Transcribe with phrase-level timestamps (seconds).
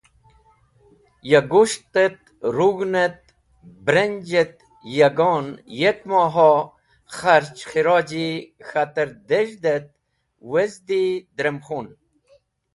[1.31, 2.19] Ya gus̃ht et
[2.55, 3.21] rug̃hn et
[3.85, 4.55] brenj et
[4.97, 5.47] yagon
[5.79, 6.51] yek moho
[7.15, 8.27] kharch khiroji
[8.67, 9.87] k̃hater dez̃hd et
[10.51, 11.03] wezdi
[11.37, 11.87] drem ]khun].